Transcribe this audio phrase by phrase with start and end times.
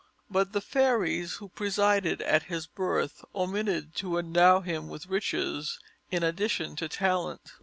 [0.31, 5.77] But the fairies who presided at his birth omitted to endow him with riches,
[6.09, 7.51] in addition to talent.